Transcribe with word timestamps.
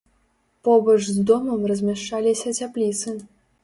Побач 0.67 0.95
з 1.17 1.21
домам 1.33 1.69
размяшчаліся 1.75 2.59
цяпліцы. 2.61 3.19